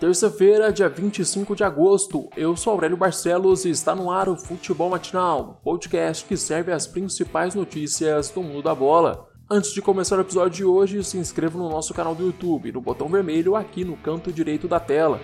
Terça-feira, 0.00 0.72
dia 0.72 0.88
25 0.88 1.56
de 1.56 1.64
agosto, 1.64 2.28
eu 2.36 2.54
sou 2.54 2.72
Aurélio 2.72 2.96
Barcelos 2.96 3.64
e 3.64 3.70
está 3.70 3.96
no 3.96 4.12
ar 4.12 4.28
o 4.28 4.36
Futebol 4.36 4.88
Matinal, 4.88 5.60
podcast 5.64 6.24
que 6.24 6.36
serve 6.36 6.70
as 6.70 6.86
principais 6.86 7.52
notícias 7.52 8.30
do 8.30 8.40
mundo 8.40 8.62
da 8.62 8.72
bola. 8.76 9.26
Antes 9.50 9.72
de 9.72 9.82
começar 9.82 10.16
o 10.16 10.20
episódio 10.20 10.56
de 10.58 10.64
hoje, 10.64 11.02
se 11.02 11.18
inscreva 11.18 11.58
no 11.58 11.68
nosso 11.68 11.92
canal 11.92 12.14
do 12.14 12.26
YouTube, 12.26 12.70
no 12.70 12.80
botão 12.80 13.08
vermelho 13.08 13.56
aqui 13.56 13.84
no 13.84 13.96
canto 13.96 14.32
direito 14.32 14.68
da 14.68 14.78
tela. 14.78 15.20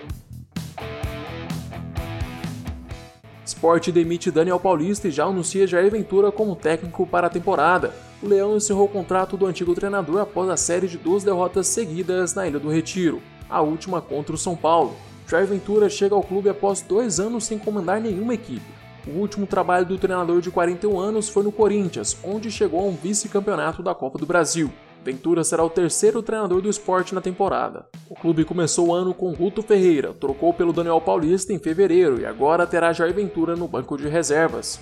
Sport 3.47 3.91
demite 3.91 4.33
Daniel 4.33 4.59
Paulista 4.59 5.07
e 5.07 5.13
já 5.13 5.25
anuncia 5.25 5.69
Jair 5.69 5.89
Ventura 5.89 6.33
como 6.33 6.57
técnico 6.57 7.07
para 7.07 7.29
a 7.29 7.31
temporada. 7.31 7.95
O 8.21 8.27
Leão 8.27 8.57
encerrou 8.57 8.87
o 8.87 8.89
contrato 8.89 9.37
do 9.37 9.47
antigo 9.47 9.73
treinador 9.73 10.21
após 10.21 10.49
a 10.51 10.57
série 10.57 10.89
de 10.89 10.99
duas 10.99 11.23
derrotas 11.23 11.69
seguidas 11.69 12.35
na 12.35 12.49
Ilha 12.49 12.59
do 12.59 12.69
Retiro 12.69 13.23
a 13.49 13.61
última 13.61 14.01
contra 14.01 14.35
o 14.35 14.39
São 14.39 14.57
Paulo. 14.57 14.95
Jair 15.29 15.47
Ventura 15.47 15.89
chega 15.89 16.15
ao 16.15 16.23
clube 16.23 16.49
após 16.49 16.83
dois 16.83 17.19
anos 17.19 17.45
sem 17.45 17.59
comandar 17.59 18.01
nenhuma 18.01 18.35
equipe. 18.35 18.85
O 19.07 19.19
último 19.19 19.47
trabalho 19.47 19.85
do 19.85 19.99
treinador 19.99 20.41
de 20.41 20.51
41 20.51 20.99
anos 20.99 21.29
foi 21.29 21.43
no 21.43 21.53
Corinthians, 21.53 22.17
onde 22.25 22.51
chegou 22.51 22.81
a 22.81 22.85
um 22.85 22.97
vice-campeonato 22.97 23.83
da 23.83 23.95
Copa 23.95 24.19
do 24.19 24.27
Brasil. 24.27 24.71
Ventura 25.05 25.45
será 25.45 25.63
o 25.63 25.69
terceiro 25.69 26.23
treinador 26.23 26.63
do 26.63 26.71
esporte 26.71 27.15
na 27.15 27.21
temporada. 27.21 27.87
O 28.09 28.15
clube 28.15 28.43
começou 28.45 28.89
o 28.89 28.95
ano 28.95 29.13
com 29.13 29.35
Guto 29.35 29.63
Ferreira, 29.63 30.15
trocou 30.15 30.55
pelo 30.55 30.73
Daniel 30.73 31.01
Paulista 31.01 31.53
em 31.53 31.59
fevereiro 31.59 32.19
e 32.19 32.25
agora 32.25 32.67
terá 32.67 32.91
Jair 32.95 33.13
Ventura 33.13 33.55
no 33.55 33.69
banco 33.69 33.99
de 33.99 34.09
reservas. 34.09 34.81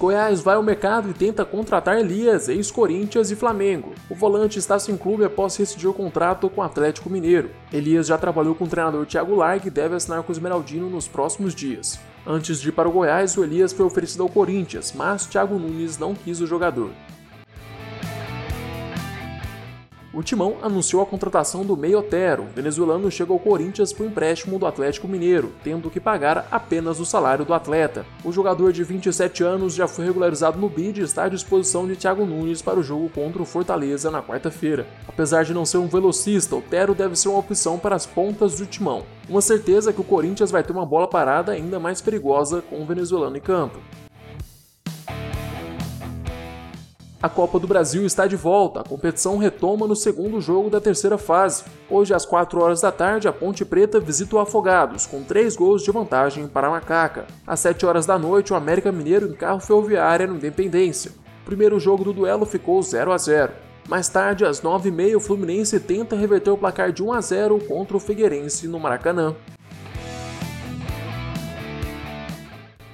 Goiás 0.00 0.40
vai 0.40 0.54
ao 0.54 0.62
mercado 0.62 1.10
e 1.10 1.12
tenta 1.12 1.44
contratar 1.44 1.98
Elias, 1.98 2.48
ex-Corinthians 2.48 3.30
e 3.30 3.36
Flamengo. 3.36 3.92
O 4.08 4.14
volante 4.14 4.58
está 4.58 4.78
sem 4.78 4.96
clube 4.96 5.26
após 5.26 5.54
rescindir 5.56 5.90
o 5.90 5.92
contrato 5.92 6.48
com 6.48 6.62
o 6.62 6.64
Atlético 6.64 7.10
Mineiro. 7.10 7.50
Elias 7.70 8.06
já 8.06 8.16
trabalhou 8.16 8.54
com 8.54 8.64
o 8.64 8.66
treinador 8.66 9.04
Thiago 9.04 9.34
Largue 9.34 9.68
e 9.68 9.70
deve 9.70 9.94
assinar 9.94 10.22
com 10.22 10.32
o 10.32 10.34
Esmeraldino 10.34 10.88
nos 10.88 11.06
próximos 11.06 11.54
dias. 11.54 12.00
Antes 12.26 12.62
de 12.62 12.70
ir 12.70 12.72
para 12.72 12.88
o 12.88 12.92
Goiás, 12.92 13.36
o 13.36 13.44
Elias 13.44 13.74
foi 13.74 13.84
oferecido 13.84 14.22
ao 14.22 14.30
Corinthians, 14.30 14.94
mas 14.96 15.26
Thiago 15.26 15.58
Nunes 15.58 15.98
não 15.98 16.14
quis 16.14 16.40
o 16.40 16.46
jogador. 16.46 16.92
O 20.12 20.24
Timão 20.24 20.56
anunciou 20.60 21.00
a 21.00 21.06
contratação 21.06 21.64
do 21.64 21.76
Meio 21.76 22.00
Otero. 22.00 22.48
Venezuelano 22.52 23.08
chega 23.12 23.32
ao 23.32 23.38
Corinthians 23.38 23.92
por 23.92 24.04
empréstimo 24.04 24.58
do 24.58 24.66
Atlético 24.66 25.06
Mineiro, 25.06 25.52
tendo 25.62 25.88
que 25.88 26.00
pagar 26.00 26.48
apenas 26.50 26.98
o 26.98 27.06
salário 27.06 27.44
do 27.44 27.54
atleta. 27.54 28.04
O 28.24 28.32
jogador 28.32 28.72
de 28.72 28.82
27 28.82 29.44
anos 29.44 29.72
já 29.72 29.86
foi 29.86 30.04
regularizado 30.04 30.58
no 30.58 30.68
bid 30.68 31.00
e 31.00 31.04
está 31.04 31.24
à 31.24 31.28
disposição 31.28 31.86
de 31.86 31.94
Thiago 31.94 32.26
Nunes 32.26 32.60
para 32.60 32.80
o 32.80 32.82
jogo 32.82 33.08
contra 33.08 33.40
o 33.40 33.46
Fortaleza 33.46 34.10
na 34.10 34.20
quarta-feira. 34.20 34.84
Apesar 35.06 35.44
de 35.44 35.54
não 35.54 35.64
ser 35.64 35.78
um 35.78 35.86
velocista, 35.86 36.56
Otero 36.56 36.92
deve 36.92 37.14
ser 37.14 37.28
uma 37.28 37.38
opção 37.38 37.78
para 37.78 37.94
as 37.94 38.04
pontas 38.04 38.58
do 38.58 38.66
Timão. 38.66 39.04
Uma 39.28 39.40
certeza 39.40 39.92
que 39.92 40.00
o 40.00 40.04
Corinthians 40.04 40.50
vai 40.50 40.64
ter 40.64 40.72
uma 40.72 40.84
bola 40.84 41.06
parada 41.06 41.52
ainda 41.52 41.78
mais 41.78 42.00
perigosa 42.00 42.60
com 42.62 42.82
o 42.82 42.84
venezuelano 42.84 43.36
em 43.36 43.40
campo. 43.40 43.78
A 47.22 47.28
Copa 47.28 47.58
do 47.58 47.66
Brasil 47.66 48.06
está 48.06 48.26
de 48.26 48.34
volta. 48.34 48.80
A 48.80 48.84
competição 48.84 49.36
retoma 49.36 49.86
no 49.86 49.94
segundo 49.94 50.40
jogo 50.40 50.70
da 50.70 50.80
terceira 50.80 51.18
fase. 51.18 51.64
Hoje, 51.90 52.14
às 52.14 52.24
4 52.24 52.58
horas 52.62 52.80
da 52.80 52.90
tarde, 52.90 53.28
a 53.28 53.32
Ponte 53.32 53.62
Preta 53.62 54.00
visita 54.00 54.36
o 54.36 54.38
Afogados, 54.38 55.04
com 55.04 55.22
3 55.22 55.54
gols 55.54 55.82
de 55.82 55.90
vantagem 55.90 56.48
para 56.48 56.68
a 56.68 56.70
Macaca. 56.70 57.26
Às 57.46 57.60
7 57.60 57.84
horas 57.84 58.06
da 58.06 58.18
noite, 58.18 58.54
o 58.54 58.56
América 58.56 58.90
Mineiro 58.90 59.26
em 59.26 59.34
carro 59.34 59.60
ferroviária 59.60 60.26
no 60.26 60.36
Independência. 60.36 61.12
O 61.42 61.44
primeiro 61.44 61.78
jogo 61.78 62.04
do 62.04 62.14
duelo 62.14 62.46
ficou 62.46 62.82
0 62.82 63.12
a 63.12 63.18
0. 63.18 63.52
Mais 63.86 64.08
tarde, 64.08 64.46
às 64.46 64.62
9h30, 64.62 65.16
o 65.16 65.20
Fluminense 65.20 65.78
tenta 65.78 66.16
reverter 66.16 66.50
o 66.50 66.56
placar 66.56 66.90
de 66.90 67.02
1 67.02 67.12
a 67.12 67.20
0 67.20 67.58
contra 67.68 67.98
o 67.98 68.00
Figueirense 68.00 68.66
no 68.66 68.80
Maracanã. 68.80 69.36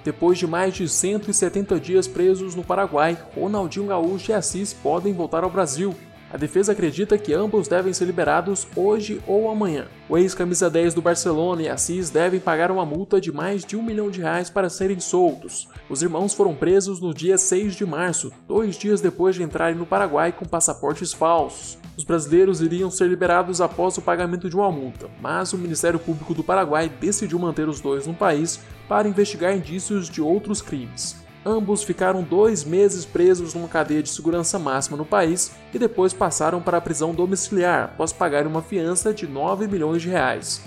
Depois 0.07 0.39
de 0.39 0.47
mais 0.47 0.73
de 0.73 0.89
170 0.89 1.81
dias 1.81 2.07
presos 2.07 2.55
no 2.55 2.63
Paraguai, 2.63 3.19
Ronaldinho 3.35 3.89
Gaúcho 3.89 4.31
e 4.31 4.35
Assis 4.35 4.73
podem 4.73 5.13
voltar 5.13 5.43
ao 5.43 5.51
Brasil. 5.51 5.97
A 6.33 6.37
defesa 6.37 6.73
acredita 6.73 7.17
que 7.17 7.33
ambos 7.33 7.69
devem 7.69 7.93
ser 7.93 8.05
liberados 8.05 8.67
hoje 8.75 9.23
ou 9.29 9.49
amanhã. 9.49 9.87
O 10.09 10.19
ex-camisa 10.19 10.69
10 10.69 10.93
do 10.93 11.01
Barcelona 11.01 11.63
e 11.63 11.69
Assis 11.69 12.11
devem 12.11 12.41
pagar 12.41 12.71
uma 12.71 12.85
multa 12.85 13.21
de 13.21 13.31
mais 13.31 13.65
de 13.65 13.77
um 13.77 13.83
milhão 13.83 14.11
de 14.11 14.21
reais 14.21 14.51
para 14.51 14.69
serem 14.69 14.99
soltos. 14.99 15.69
Os 15.89 16.03
irmãos 16.03 16.35
foram 16.35 16.53
presos 16.53 17.01
no 17.01 17.15
dia 17.15 17.39
6 17.39 17.77
de 17.77 17.87
março, 17.87 18.33
dois 18.49 18.77
dias 18.77 19.01
depois 19.01 19.37
de 19.37 19.45
entrarem 19.45 19.77
no 19.77 19.87
Paraguai 19.87 20.33
com 20.33 20.45
passaportes 20.45 21.13
falsos. 21.13 21.79
Os 21.97 22.03
brasileiros 22.03 22.61
iriam 22.61 22.91
ser 22.91 23.09
liberados 23.09 23.61
após 23.61 23.97
o 23.97 24.03
pagamento 24.03 24.51
de 24.51 24.57
uma 24.57 24.71
multa, 24.71 25.09
mas 25.21 25.53
o 25.53 25.59
Ministério 25.59 25.99
Público 25.99 26.35
do 26.35 26.43
Paraguai 26.43 26.91
decidiu 27.01 27.39
manter 27.39 27.69
os 27.69 27.81
dois 27.81 28.07
no 28.07 28.13
país 28.13 28.61
para 28.89 29.09
investigar 29.09 29.57
indícios 29.57 30.11
de 30.11 30.21
outros 30.21 30.61
crimes. 30.61 31.25
Ambos 31.49 31.85
ficaram 31.85 32.25
dois 32.25 32.65
meses 32.65 33.07
presos 33.07 33.55
numa 33.55 33.69
cadeia 33.69 34.03
de 34.03 34.09
segurança 34.09 34.59
máxima 34.59 34.97
no 34.97 35.05
país 35.05 35.53
e 35.73 35.79
depois 35.79 36.13
passaram 36.13 36.61
para 36.61 36.79
a 36.79 36.81
prisão 36.81 37.15
domiciliar 37.15 37.85
após 37.85 38.13
pagar 38.13 38.49
uma 38.49 38.61
fiança 38.61 39.15
de 39.15 39.29
9 39.29 39.69
milhões 39.69 40.03
de 40.03 40.09
reais. 40.09 40.61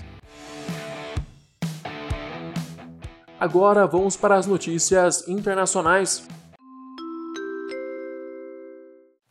Agora 3.38 3.86
vamos 3.86 4.16
para 4.16 4.36
as 4.36 4.46
notícias 4.46 5.28
internacionais. 5.28 6.26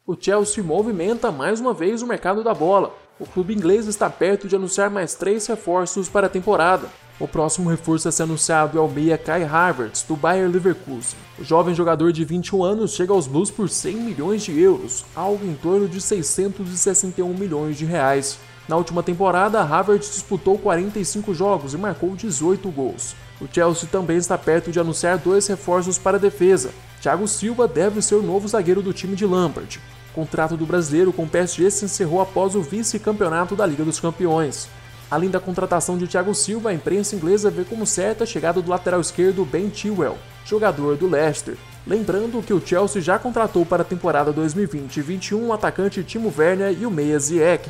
o 0.09 0.17
Chelsea 0.19 0.63
movimenta 0.63 1.31
mais 1.31 1.59
uma 1.59 1.71
vez 1.71 2.01
o 2.01 2.07
mercado 2.07 2.43
da 2.43 2.51
bola. 2.51 2.95
O 3.19 3.27
clube 3.27 3.53
inglês 3.53 3.85
está 3.85 4.09
perto 4.09 4.47
de 4.47 4.55
anunciar 4.55 4.89
mais 4.89 5.13
três 5.13 5.45
reforços 5.45 6.09
para 6.09 6.25
a 6.25 6.29
temporada. 6.29 6.89
O 7.19 7.27
próximo 7.27 7.69
reforço 7.69 8.07
a 8.07 8.11
ser 8.13 8.23
anunciado 8.23 8.77
é 8.77 8.81
o 8.81 8.87
meia 8.87 9.17
Kai 9.17 9.43
Havertz, 9.43 10.03
do 10.03 10.15
Bayer 10.15 10.49
Leverkusen. 10.49 11.19
O 11.37 11.43
jovem 11.43 11.75
jogador 11.75 12.13
de 12.13 12.23
21 12.23 12.63
anos 12.63 12.93
chega 12.93 13.11
aos 13.11 13.27
Blues 13.27 13.51
por 13.51 13.69
100 13.69 13.95
milhões 13.97 14.41
de 14.41 14.57
euros, 14.57 15.03
algo 15.13 15.45
em 15.45 15.53
torno 15.53 15.85
de 15.85 15.99
661 15.99 17.33
milhões 17.33 17.77
de 17.77 17.83
reais. 17.83 18.39
Na 18.69 18.77
última 18.77 19.03
temporada, 19.03 19.59
Havertz 19.59 20.13
disputou 20.13 20.57
45 20.57 21.33
jogos 21.33 21.73
e 21.73 21.77
marcou 21.77 22.15
18 22.15 22.71
gols. 22.71 23.17
O 23.41 23.47
Chelsea 23.51 23.89
também 23.91 24.15
está 24.15 24.37
perto 24.37 24.71
de 24.71 24.79
anunciar 24.79 25.17
dois 25.17 25.45
reforços 25.45 25.97
para 25.97 26.15
a 26.15 26.21
defesa. 26.21 26.71
Thiago 27.01 27.27
Silva 27.27 27.67
deve 27.67 28.01
ser 28.01 28.15
o 28.15 28.23
novo 28.23 28.47
zagueiro 28.47 28.81
do 28.81 28.93
time 28.93 29.17
de 29.17 29.25
Lampard. 29.25 29.81
O 30.11 30.13
contrato 30.13 30.55
do 30.55 30.65
brasileiro 30.65 31.11
com 31.11 31.23
o 31.23 31.29
PSG 31.29 31.69
se 31.69 31.85
encerrou 31.85 32.21
após 32.21 32.55
o 32.55 32.61
vice-campeonato 32.61 33.57
da 33.57 33.65
Liga 33.65 33.83
dos 33.83 33.99
Campeões. 33.99 34.69
Além 35.11 35.29
da 35.29 35.39
contratação 35.39 35.97
de 35.97 36.07
Thiago 36.07 36.35
Silva, 36.35 36.69
a 36.69 36.73
imprensa 36.73 37.15
inglesa 37.15 37.49
vê 37.49 37.63
como 37.63 37.85
certa 37.85 38.23
a 38.23 38.27
chegada 38.27 38.61
do 38.61 38.69
lateral 38.69 39.01
esquerdo 39.01 39.43
Ben 39.43 39.71
Chilwell, 39.73 40.17
jogador 40.45 40.95
do 40.97 41.09
Leicester. 41.09 41.57
Lembrando 41.87 42.43
que 42.43 42.53
o 42.53 42.61
Chelsea 42.63 43.01
já 43.01 43.17
contratou 43.17 43.65
para 43.65 43.81
a 43.81 43.85
temporada 43.85 44.31
2020-21 44.31 45.47
o 45.47 45.53
atacante 45.53 46.03
Timo 46.03 46.31
Werner 46.37 46.77
e 46.79 46.85
o 46.85 46.91
meia 46.91 47.17
Ziyech. 47.17 47.69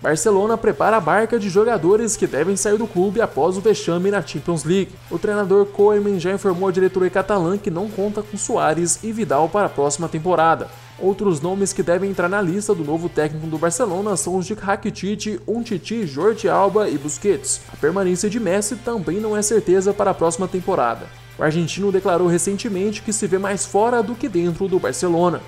Barcelona 0.00 0.56
prepara 0.56 0.98
a 0.98 1.00
barca 1.00 1.36
de 1.40 1.50
jogadores 1.50 2.16
que 2.16 2.28
devem 2.28 2.54
sair 2.54 2.78
do 2.78 2.86
clube 2.86 3.20
após 3.20 3.56
o 3.56 3.60
vexame 3.60 4.12
na 4.12 4.22
Champions 4.22 4.62
League. 4.62 4.92
O 5.10 5.18
treinador 5.18 5.66
Koeman 5.66 6.20
já 6.20 6.32
informou 6.32 6.68
a 6.68 6.72
diretoria 6.72 7.10
catalã 7.10 7.58
que 7.58 7.68
não 7.68 7.90
conta 7.90 8.22
com 8.22 8.36
Soares 8.36 9.02
e 9.02 9.10
Vidal 9.10 9.48
para 9.48 9.66
a 9.66 9.68
próxima 9.68 10.08
temporada. 10.08 10.68
Outros 11.00 11.40
nomes 11.40 11.72
que 11.72 11.82
devem 11.82 12.10
entrar 12.10 12.28
na 12.28 12.42
lista 12.42 12.74
do 12.74 12.84
novo 12.84 13.08
técnico 13.08 13.46
do 13.46 13.56
Barcelona 13.56 14.16
são 14.16 14.36
os 14.36 14.46
de 14.46 14.54
Rakitic, 14.54 15.40
Umtiti, 15.46 16.04
Jorge 16.04 16.48
Alba 16.48 16.88
e 16.88 16.98
Busquets. 16.98 17.60
A 17.72 17.76
permanência 17.76 18.28
de 18.28 18.40
Messi 18.40 18.74
também 18.76 19.20
não 19.20 19.36
é 19.36 19.42
certeza 19.42 19.94
para 19.94 20.10
a 20.10 20.14
próxima 20.14 20.48
temporada. 20.48 21.06
O 21.38 21.42
argentino 21.44 21.92
declarou 21.92 22.26
recentemente 22.26 23.00
que 23.00 23.12
se 23.12 23.28
vê 23.28 23.38
mais 23.38 23.64
fora 23.64 24.02
do 24.02 24.16
que 24.16 24.28
dentro 24.28 24.66
do 24.66 24.80
Barcelona. 24.80 25.40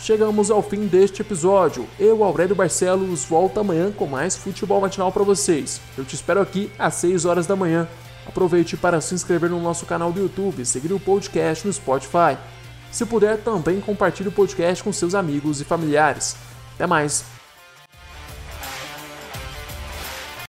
Chegamos 0.00 0.50
ao 0.50 0.62
fim 0.62 0.86
deste 0.86 1.22
episódio. 1.22 1.86
Eu, 2.00 2.24
Aurélio 2.24 2.56
Barcelos, 2.56 3.24
volto 3.24 3.60
amanhã 3.60 3.92
com 3.92 4.06
mais 4.06 4.34
futebol 4.34 4.80
matinal 4.80 5.12
para 5.12 5.22
vocês. 5.22 5.80
Eu 5.96 6.04
te 6.04 6.14
espero 6.14 6.40
aqui 6.40 6.68
às 6.78 6.94
6 6.94 7.26
horas 7.26 7.46
da 7.46 7.54
manhã. 7.54 7.86
Aproveite 8.28 8.76
para 8.76 9.00
se 9.00 9.14
inscrever 9.14 9.48
no 9.48 9.60
nosso 9.60 9.86
canal 9.86 10.12
do 10.12 10.20
YouTube, 10.20 10.64
seguir 10.64 10.92
o 10.92 11.00
podcast 11.00 11.66
no 11.66 11.72
Spotify. 11.72 12.36
Se 12.92 13.06
puder, 13.06 13.38
também 13.38 13.80
compartilhe 13.80 14.28
o 14.28 14.32
podcast 14.32 14.84
com 14.84 14.92
seus 14.92 15.14
amigos 15.14 15.60
e 15.60 15.64
familiares. 15.64 16.36
Até 16.74 16.86
mais! 16.86 17.37